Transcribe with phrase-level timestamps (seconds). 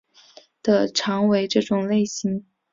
[0.63, 2.43] 的常为这种类型。